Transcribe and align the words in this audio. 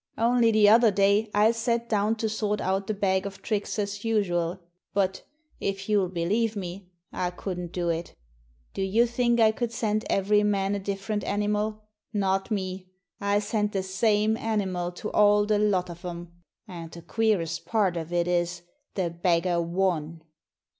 Only 0.17 0.49
the 0.49 0.67
other 0.67 0.89
day 0.89 1.29
I 1.31 1.51
sat 1.51 1.87
down 1.87 2.15
to 2.15 2.27
sort 2.27 2.59
out 2.59 2.87
the 2.87 2.93
bag 2.95 3.27
of 3.27 3.43
tricks 3.43 3.77
as 3.77 4.03
usual, 4.03 4.59
but, 4.95 5.21
if 5.59 5.87
you'll 5.87 6.09
believe 6.09 6.55
me, 6.55 6.89
I 7.13 7.29
couldn't 7.29 7.71
do 7.71 7.89
it 7.89 8.15
Do 8.73 8.81
you 8.81 9.05
thinly 9.05 9.43
I 9.43 9.51
could 9.51 9.71
send 9.71 10.05
every 10.09 10.41
man 10.41 10.73
a 10.73 10.79
different 10.79 11.23
animal? 11.23 11.83
Not 12.13 12.49
me! 12.49 12.87
I 13.19 13.37
sent 13.37 13.73
the 13.73 13.83
same 13.83 14.35
animal 14.37 14.91
to 14.93 15.11
all 15.11 15.45
the 15.45 15.59
lot 15.59 15.87
of 15.87 16.03
'em; 16.03 16.31
and 16.67 16.89
the 16.91 17.03
queerest 17.03 17.65
part 17.67 17.95
of 17.95 18.11
it 18.11 18.27
is, 18.27 18.63
the 18.95 19.11
beggar 19.11 19.61
won! 19.61 20.23